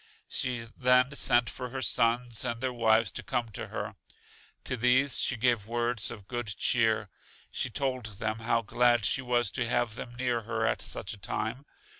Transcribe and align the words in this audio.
She 0.27 0.67
then 0.75 1.11
sent 1.11 1.47
for 1.47 1.69
her 1.69 1.83
sons 1.83 2.43
and 2.43 2.59
their 2.59 2.73
wives 2.73 3.11
to 3.11 3.21
come 3.21 3.49
to 3.49 3.67
her. 3.67 3.97
To 4.63 4.75
these 4.75 5.19
she 5.19 5.37
gave 5.37 5.67
words 5.67 6.09
of 6.09 6.27
good 6.27 6.47
cheer. 6.57 7.09
She 7.51 7.69
told 7.69 8.07
them 8.17 8.39
how 8.39 8.63
glad 8.63 9.05
she 9.05 9.21
was 9.21 9.51
to 9.51 9.67
have 9.69 9.93
them 9.93 10.15
near 10.15 10.41
her 10.41 10.65
at 10.65 10.81
such 10.81 11.13
a 11.13 11.17
time. 11.19 11.65